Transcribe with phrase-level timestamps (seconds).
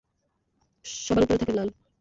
[0.85, 1.69] সবার ওপরে থাকে লাল।